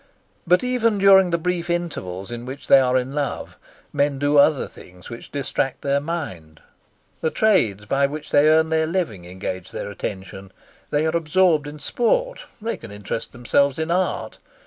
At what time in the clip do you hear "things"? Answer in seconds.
4.67-5.11